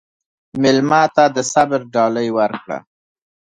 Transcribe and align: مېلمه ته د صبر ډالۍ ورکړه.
مېلمه 0.61 1.01
ته 1.15 1.23
د 1.35 1.37
صبر 1.51 1.81
ډالۍ 1.93 2.29
ورکړه. 2.37 2.77